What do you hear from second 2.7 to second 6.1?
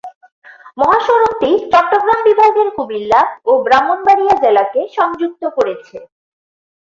কুমিল্লা ও ব্রাহ্মণবাড়িয়া জেলাকে সংযুক্ত করেছে।